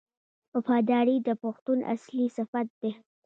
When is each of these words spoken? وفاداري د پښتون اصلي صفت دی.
وفاداري 0.57 1.15
د 1.27 1.29
پښتون 1.43 1.79
اصلي 1.93 2.27
صفت 2.37 2.67
دی. 2.81 2.91